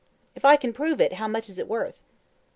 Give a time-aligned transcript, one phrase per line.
[0.33, 2.01] "If I can prove it, how much is it worth?"